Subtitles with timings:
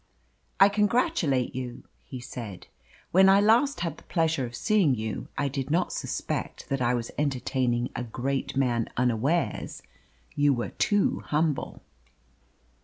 [0.59, 2.65] "I congratulate you," he said.
[3.11, 6.95] "When I last had the pleasure of seeing you, I did not suspect that I
[6.95, 9.83] was entertaining a great man unawares
[10.33, 11.83] you were too humble."